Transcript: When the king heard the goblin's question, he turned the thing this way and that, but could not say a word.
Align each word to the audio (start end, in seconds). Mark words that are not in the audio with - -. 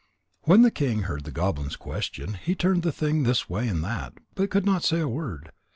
When 0.45 0.63
the 0.63 0.71
king 0.71 1.03
heard 1.03 1.25
the 1.25 1.31
goblin's 1.31 1.75
question, 1.75 2.33
he 2.33 2.55
turned 2.55 2.81
the 2.81 2.91
thing 2.91 3.21
this 3.21 3.47
way 3.47 3.67
and 3.67 3.83
that, 3.83 4.13
but 4.33 4.49
could 4.49 4.65
not 4.65 4.83
say 4.83 4.99
a 4.99 5.07
word. 5.07 5.51